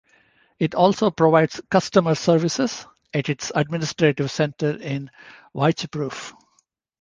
[0.57, 5.11] It also provides customer services at its administrative centre in
[5.53, 6.33] Wycheproof.